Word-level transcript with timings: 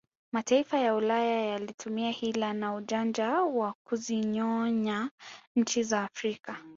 Mataifa 0.33 0.77
ya 0.77 0.95
ulaya 0.95 1.41
yalitumia 1.45 2.11
Hila 2.11 2.53
na 2.53 2.73
ujanja 2.75 3.29
wa 3.41 3.73
kuzinyonya 3.87 5.09
nchi 5.55 5.83
za 5.83 6.03
Afrika 6.03 6.57